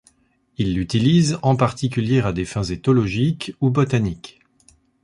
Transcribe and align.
Il 0.57 0.73
l'utilise 0.73 1.37
en 1.43 1.55
particulier 1.55 2.21
à 2.21 2.33
des 2.33 2.43
fins 2.45 2.63
éthologiques 2.63 3.53
ou 3.61 3.69
botaniques. 3.69 4.39